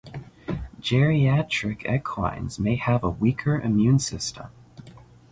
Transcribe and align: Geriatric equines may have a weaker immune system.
Geriatric 0.79 1.85
equines 1.85 2.57
may 2.57 2.75
have 2.75 3.03
a 3.03 3.09
weaker 3.11 3.59
immune 3.61 3.99
system. 3.99 4.47